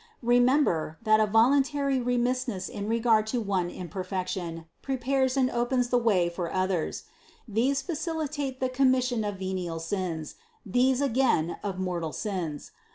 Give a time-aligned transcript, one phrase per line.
[0.23, 5.99] Remember, that a voluntary remissness in re gard to one imperfection prepares and opens the
[5.99, 7.03] way for others:
[7.47, 12.71] these facilitate the commission of venial sins, these again of mortal sins.